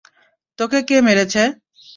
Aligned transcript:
তোকে 0.59 0.79
কে 0.87 0.97
মেরেছে? 1.01 1.43